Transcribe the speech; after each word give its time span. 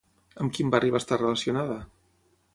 Amb 0.45 0.55
quin 0.55 0.71
barri 0.75 0.89
va 0.95 1.03
estar 1.03 1.21
relacionada? 1.21 1.79